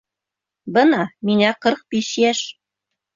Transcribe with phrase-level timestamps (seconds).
[0.77, 2.41] Бына миңә ҡырҡ биш йәш.